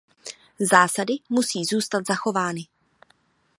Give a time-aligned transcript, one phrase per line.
[0.59, 2.61] Zásady musí zůstat zachovány.